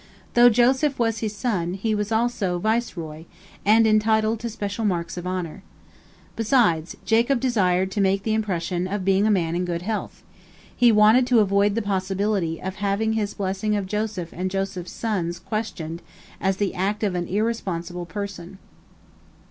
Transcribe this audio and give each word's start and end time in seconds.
Though 0.33 0.49
Joseph 0.49 0.97
was 0.97 1.19
his 1.19 1.35
son, 1.35 1.75
he 1.75 1.93
was 1.93 2.11
also 2.11 2.57
viceroy, 2.57 3.25
and 3.63 3.85
entitled 3.85 4.39
to 4.39 4.49
special 4.49 4.83
marks 4.83 5.15
of 5.15 5.27
honor. 5.27 5.61
Besides, 6.35 6.97
Jacob 7.05 7.39
desired 7.39 7.91
to 7.91 8.01
make 8.01 8.23
the 8.23 8.33
impression 8.33 8.87
of 8.87 9.05
being 9.05 9.27
a 9.27 9.29
man 9.29 9.55
in 9.55 9.63
good 9.63 9.83
health. 9.83 10.23
He 10.75 10.91
wanted 10.91 11.27
to 11.27 11.39
avoid 11.39 11.75
the 11.75 11.83
possibility 11.83 12.59
of 12.59 12.77
having 12.77 13.13
his 13.13 13.35
blessing 13.35 13.75
of 13.75 13.85
Joseph 13.85 14.29
and 14.33 14.49
Joseph's 14.49 14.91
sons 14.91 15.37
questioned 15.37 16.01
as 16.39 16.57
the 16.57 16.73
act 16.73 17.03
of 17.03 17.13
an 17.13 17.27
irresponsible 17.27 18.07
person. 18.07 18.57